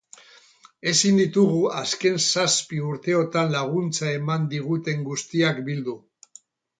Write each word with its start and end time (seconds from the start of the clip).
Ezin 0.91 1.17
ditugu 1.19 1.59
azken 1.81 2.17
zazpi 2.29 2.79
urteotan 2.91 3.53
laguntza 3.57 4.09
eman 4.21 4.49
diguten 4.55 5.05
guztiak 5.11 5.61
bildu. 5.69 5.95